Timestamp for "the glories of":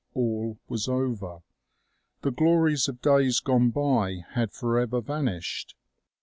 2.23-3.03